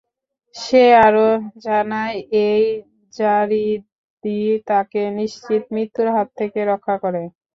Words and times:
সে 0.55 0.77
আরও 1.05 1.27
জানায়, 1.65 2.17
এই 2.45 2.63
যারীদই 3.13 4.39
তাকে 4.67 5.01
নিশ্চিত 5.19 5.63
মৃত্যুর 5.75 6.07
হাত 6.15 6.27
থেকে 6.39 6.59
রক্ষা 6.71 6.95
করে। 7.03 7.21